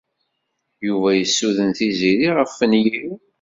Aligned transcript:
Yuba 0.87 1.09
yessuden 1.19 1.71
Tiziri 1.77 2.29
ɣef 2.37 2.51
wenyir. 2.59 3.11